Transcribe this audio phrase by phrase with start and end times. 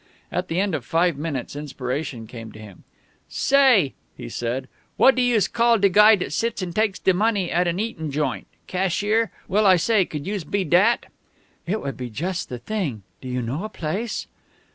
[0.31, 2.85] At the end of five minutes inspiration came to him.
[3.29, 7.51] "Say," he said, "what do youse call de guy dat sits an' takes de money
[7.51, 8.47] at an eatin' joint?
[8.65, 9.29] Cashier?
[9.47, 11.05] Well, say, could youse be dat?"
[11.67, 13.03] "It would be just the thing.
[13.21, 14.25] Do you know a place?"